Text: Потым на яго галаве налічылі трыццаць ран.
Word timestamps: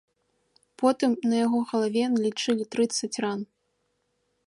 Потым 0.81 1.11
на 1.33 1.43
яго 1.45 1.59
галаве 1.73 2.03
налічылі 2.17 2.63
трыццаць 2.75 3.15
ран. 3.27 3.39